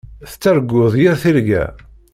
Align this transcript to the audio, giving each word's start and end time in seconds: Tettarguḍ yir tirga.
Tettarguḍ 0.29 0.93
yir 1.01 1.15
tirga. 1.21 1.63